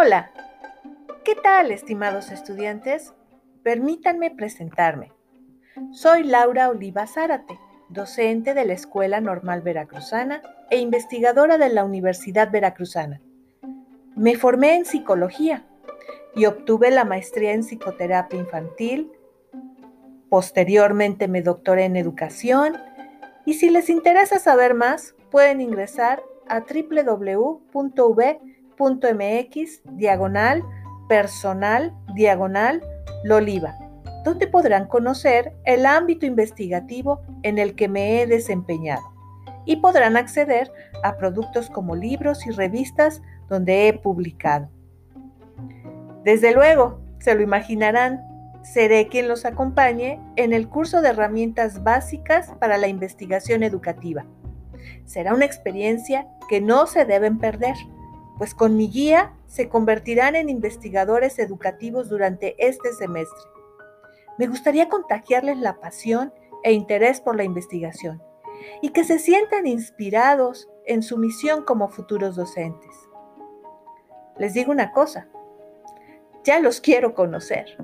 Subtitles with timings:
[0.00, 0.30] Hola,
[1.24, 3.14] ¿qué tal estimados estudiantes?
[3.64, 5.10] Permítanme presentarme.
[5.90, 10.40] Soy Laura Oliva Zárate, docente de la Escuela Normal Veracruzana
[10.70, 13.20] e investigadora de la Universidad Veracruzana.
[14.14, 15.66] Me formé en psicología
[16.36, 19.10] y obtuve la maestría en psicoterapia infantil.
[20.28, 22.76] Posteriormente me doctoré en educación
[23.44, 28.40] y si les interesa saber más, pueden ingresar a www.v
[28.78, 30.62] mx diagonal
[31.08, 32.82] personal diagonal
[33.24, 33.76] Loliva,
[34.24, 39.02] donde podrán conocer el ámbito investigativo en el que me he desempeñado
[39.64, 44.70] y podrán acceder a productos como libros y revistas donde he publicado.
[46.24, 48.22] Desde luego, se lo imaginarán,
[48.62, 54.24] seré quien los acompañe en el curso de herramientas básicas para la investigación educativa.
[55.04, 57.74] Será una experiencia que no se deben perder
[58.38, 63.38] pues con mi guía se convertirán en investigadores educativos durante este semestre.
[64.38, 68.22] Me gustaría contagiarles la pasión e interés por la investigación
[68.80, 72.94] y que se sientan inspirados en su misión como futuros docentes.
[74.38, 75.28] Les digo una cosa,
[76.44, 77.76] ya los quiero conocer.